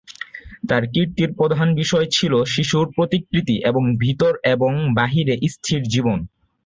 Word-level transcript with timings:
তার 0.69 0.83
কীর্তির 0.93 1.29
প্রধান 1.33 1.67
বিষয় 1.75 2.07
ছিল 2.11 2.33
শিশুর 2.45 2.85
প্রতিকৃতি 2.95 3.55
এবং 3.69 3.83
ভিতর 3.97 4.33
এবং 4.53 4.71
বাহিরে 4.97 5.35
স্থির 5.47 5.81
জীবন। 5.93 6.19